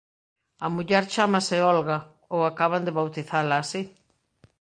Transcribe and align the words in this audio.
A 0.65 0.67
muller 0.75 1.03
chámase 1.13 1.57
Olga, 1.73 1.97
ou 2.33 2.41
acaban 2.43 2.81
de 2.85 2.95
bautizala 2.97 3.55
así. 3.63 3.81